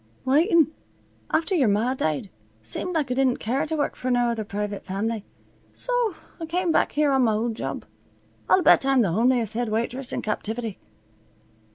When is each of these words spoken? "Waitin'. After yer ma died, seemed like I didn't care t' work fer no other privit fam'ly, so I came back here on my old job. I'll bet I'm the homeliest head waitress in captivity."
"Waitin'. 0.25 0.71
After 1.29 1.53
yer 1.53 1.67
ma 1.67 1.93
died, 1.93 2.31
seemed 2.63 2.95
like 2.95 3.11
I 3.11 3.13
didn't 3.13 3.37
care 3.37 3.67
t' 3.67 3.75
work 3.75 3.95
fer 3.95 4.09
no 4.09 4.29
other 4.29 4.43
privit 4.43 4.81
fam'ly, 4.83 5.23
so 5.73 6.15
I 6.39 6.47
came 6.47 6.71
back 6.71 6.93
here 6.93 7.11
on 7.11 7.21
my 7.25 7.33
old 7.33 7.55
job. 7.55 7.85
I'll 8.49 8.63
bet 8.63 8.83
I'm 8.83 9.03
the 9.03 9.11
homeliest 9.11 9.53
head 9.53 9.69
waitress 9.69 10.11
in 10.11 10.23
captivity." 10.23 10.79